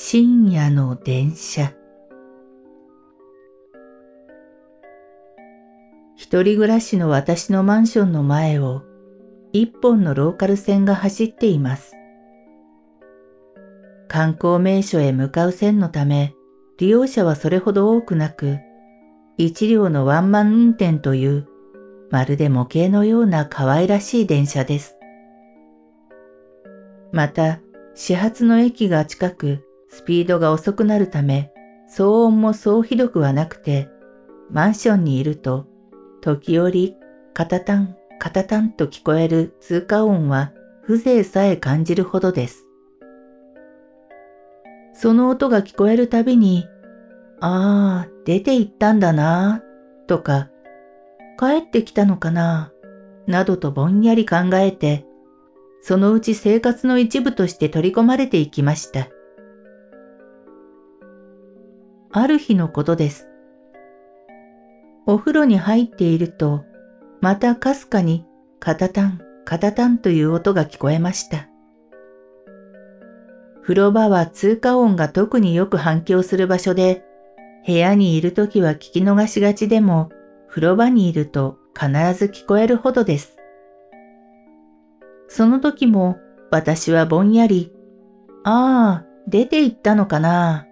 [0.00, 1.72] 深夜の電車
[6.14, 8.84] 一人暮らしの私のマンションの前を
[9.52, 11.96] 一本のローカル線が走っています。
[14.06, 16.32] 観光名所へ向かう線のため
[16.78, 18.60] 利用者はそれほど多くなく、
[19.36, 21.48] 一両のワンマン運転という
[22.12, 24.96] まるで模型のような可愛らしい電車です。
[27.10, 27.58] また、
[27.96, 31.52] 始発の駅が近く、スピードが遅くなるため、
[31.90, 33.88] 騒音もそうひどくはなくて、
[34.50, 35.66] マンションにいると、
[36.20, 36.96] 時折、
[37.34, 40.52] カタタン、カタタンと聞こえる通過音は
[40.86, 42.66] 風情さえ感じるほどです。
[44.92, 46.66] その音が聞こえるたびに、
[47.40, 49.62] ああ、出て行ったんだな、
[50.06, 50.50] とか、
[51.38, 52.72] 帰ってきたのかな、
[53.26, 55.06] などとぼんやり考えて、
[55.80, 59.08] そのうち生活の一部として取り込まれていきました。
[62.10, 63.28] ある日のことです。
[65.06, 66.64] お風呂に入っていると、
[67.20, 68.24] またかすかに
[68.60, 71.48] カタタン、カタタンという音が聞こえました。
[73.62, 77.04] 風呂場は通過音が特によく反響する場所で、
[77.66, 80.08] 部屋にいるときは聞き逃しがちでも、
[80.48, 83.36] 風呂場にいると必ず聞こえるほどです。
[85.28, 86.16] その時も
[86.50, 87.70] 私はぼんやり、
[88.44, 90.67] ああ、出て行ったのかな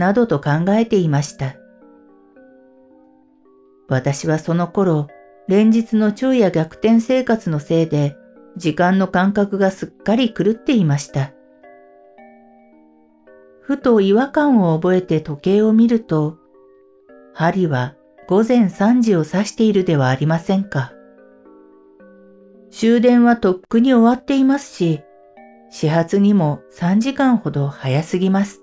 [0.00, 1.56] などと考えていました。
[3.86, 5.08] 私はその頃、
[5.46, 8.16] 連日の昼夜逆転生活のせいで、
[8.56, 11.32] 時間の感覚がすっかり狂っていました。
[13.60, 16.38] ふと違和感を覚えて時計を見ると、
[17.34, 17.94] 針は
[18.26, 20.92] 午前3時を指しているではありませんか。
[22.70, 25.02] 終電はとっくに終わっていますし、
[25.68, 28.62] 始発にも3時間ほど早すぎます。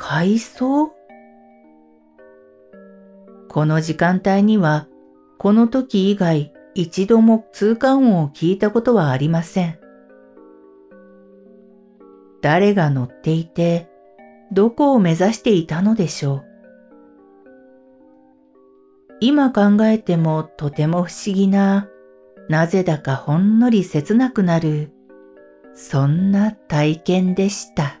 [0.00, 0.92] 海藻
[3.48, 4.86] この時間帯には、
[5.38, 9.80] この時以外一度も通過音を聞いたことはありません。
[12.42, 13.90] 誰が乗っていて、
[14.52, 16.44] どこを目指していたのでしょう。
[19.18, 21.88] 今考えてもとても不思議な、
[22.48, 24.92] なぜだかほんのり切なくなる、
[25.74, 28.00] そんな体験でした。